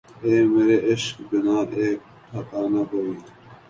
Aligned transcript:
اے 0.25 0.33
مرے 0.51 0.77
عشق 0.91 1.15
بنا 1.29 1.57
ایک 1.77 1.99
ٹھکانہ 2.29 2.81
کوئی 2.89 3.11